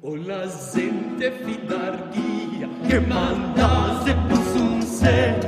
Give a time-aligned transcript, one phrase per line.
[0.00, 4.16] O la gente fidardia que mandasse.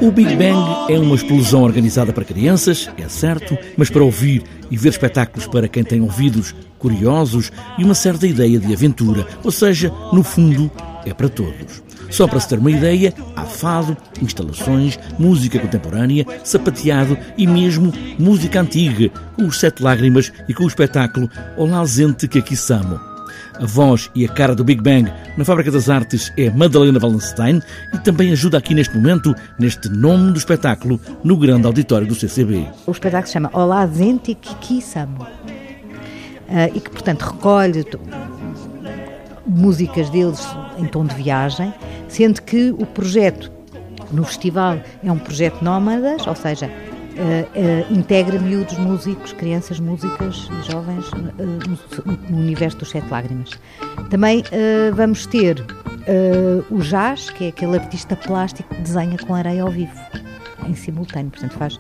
[0.01, 4.77] O Big Bang é uma explosão organizada para crianças, é certo, mas para ouvir e
[4.77, 9.93] ver espetáculos para quem tem ouvidos curiosos e uma certa ideia de aventura, ou seja,
[10.13, 10.71] no fundo,
[11.05, 11.83] é para todos.
[12.11, 18.61] Só para se ter uma ideia, há fado, instalações, música contemporânea, sapateado e mesmo música
[18.61, 23.10] antiga, com os Sete Lágrimas e com o espetáculo Olá Zente que aqui samo.
[23.61, 27.61] A voz e a cara do Big Bang na Fábrica das Artes é Madalena Wallenstein
[27.93, 32.67] e também ajuda aqui neste momento, neste nome do espetáculo, no grande auditório do CCB.
[32.87, 35.25] O espetáculo se chama Olá Zente Kiki Samo.
[35.25, 37.85] Uh, e que, portanto, recolhe
[39.47, 40.41] músicas deles
[40.79, 41.75] em tom de viagem,
[42.09, 43.53] sendo que o projeto
[44.11, 46.71] no festival é um projeto nómadas, ou seja,
[47.21, 53.51] uh, uh, integra miúdos músicos, crianças músicas e jovens uh, no, universo dos Sete Lágrimas.
[54.09, 54.43] Também
[54.95, 55.65] vamos ter
[56.71, 59.93] o Jazz, que é aquele artista plástico que desenha com areia ao vivo,
[60.67, 61.79] em simultâneo, portanto faz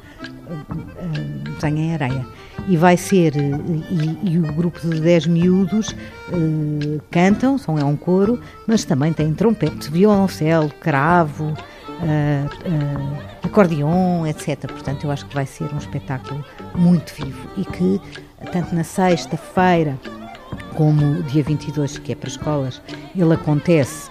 [1.54, 2.26] desenha em areia.
[2.68, 5.94] E vai ser, e, e o grupo de 10 miúdos
[7.10, 11.54] cantam, são é um coro, mas também tem trompete, violoncelo, cravo,
[12.00, 14.70] uh, uh, acordeon, etc.
[14.70, 18.00] Portanto, eu acho que vai ser um espetáculo muito vivo e que,
[18.52, 19.98] tanto na sexta-feira
[20.74, 22.80] como dia 22, que é para escolas,
[23.14, 24.08] ele acontece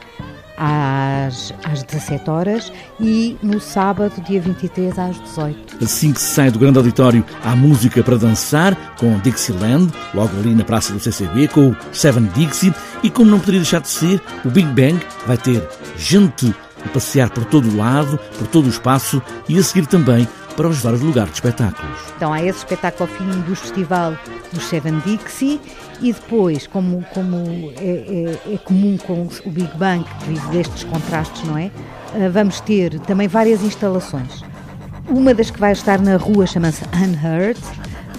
[0.59, 5.83] às, às 17 horas e no sábado, dia 23, às 18.
[5.83, 10.53] Assim que se sai do grande auditório, há música para dançar com Dixieland, logo ali
[10.53, 14.21] na praça do CCB, com o Seven Dixie, e como não poderia deixar de ser,
[14.43, 15.65] o Big Bang vai ter
[15.97, 16.53] gente
[16.85, 20.67] a passear por todo o lado, por todo o espaço e a seguir também para
[20.67, 21.97] os vários lugares de espetáculos.
[22.17, 24.13] Então há esse espetáculo ao fim do festival
[24.51, 25.61] do Seven Dixie
[26.01, 27.37] e depois, como, como
[27.77, 31.71] é, é, é comum com o Big Bang, que vive destes contrastes, não é?
[32.13, 34.43] Ah, vamos ter também várias instalações.
[35.07, 37.59] Uma das que vai estar na rua chama-se Unheard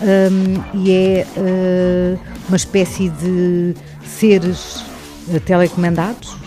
[0.02, 2.18] um, e é uh,
[2.48, 4.82] uma espécie de seres
[5.28, 6.39] uh, telecomandados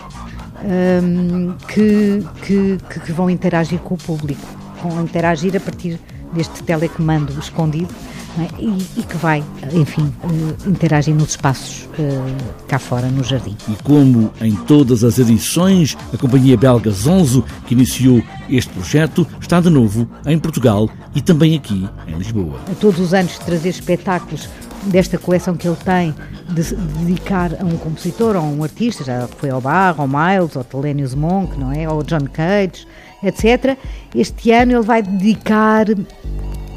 [0.64, 4.46] um, que, que, que, vão interagir com o público,
[4.82, 5.98] vão interagir a partir
[6.32, 7.94] deste telecomando escondido
[8.38, 8.48] é?
[8.58, 13.56] e, e, que vai, enfim, uh, interagir nos espaços uh, cá fora, no jardim.
[13.68, 19.60] E como em todas as edições, a companhia belga Zonzo, que iniciou este projeto, está
[19.60, 22.58] de novo em Portugal e também aqui em Lisboa.
[22.70, 24.48] A todos os anos trazer espetáculos
[24.86, 26.14] desta coleção que ele tem
[26.48, 30.08] de, de dedicar a um compositor ou a um artista, já foi ao Barro, ao
[30.08, 31.84] Miles, ao Thelonious Monk, não é?
[31.84, 32.86] Ao John Cage,
[33.22, 33.76] etc.
[34.14, 35.86] Este ano ele vai dedicar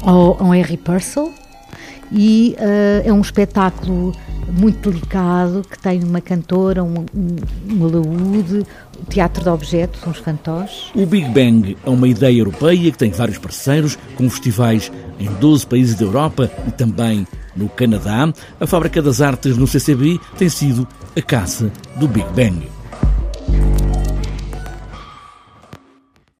[0.02, 1.32] ao, ao Harry Purcell
[2.10, 4.12] e uh, é um espetáculo
[4.48, 7.36] muito delicado que tem uma cantora, um, um,
[7.70, 8.66] um alaúde,
[9.08, 10.90] teatro de objetos, uns fantoches.
[10.94, 15.66] O Big Bang é uma ideia europeia que tem vários parceiros, com festivais em 12
[15.66, 17.26] países da Europa e também
[17.56, 20.86] no Canadá, a Fábrica das Artes no CCB tem sido
[21.16, 22.77] a casa do Big Bang.